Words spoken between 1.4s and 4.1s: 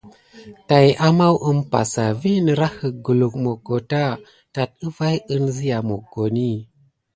umpa sa vi nerahək guluk moggota